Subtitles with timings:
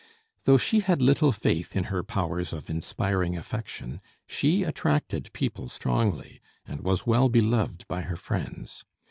[0.45, 6.41] Though she had little faith in her powers of inspiring affection, she attracted people strongly
[6.65, 8.83] and was well beloved by her friends.